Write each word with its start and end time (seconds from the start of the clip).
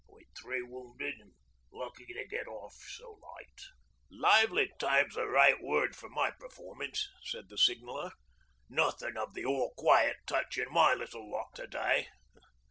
We'd 0.11 0.25
three 0.35 0.63
wounded 0.63 1.21
an' 1.21 1.35
lucky 1.71 2.07
to 2.07 2.25
get 2.27 2.47
off 2.47 2.73
so 2.73 3.19
light.' 3.21 3.65
'Lively 4.09 4.71
time's 4.79 5.13
the 5.13 5.27
right 5.27 5.61
word 5.61 5.95
for 5.95 6.09
my 6.09 6.31
performance,' 6.31 7.07
said 7.23 7.49
the 7.49 7.57
Signaller. 7.59 8.09
'Nothin' 8.67 9.15
of 9.15 9.35
the 9.35 9.45
"all 9.45 9.75
quiet" 9.77 10.15
touch 10.25 10.57
in 10.57 10.69
my 10.71 10.95
little 10.95 11.29
lot 11.29 11.53
to 11.53 11.67
day. 11.67 12.07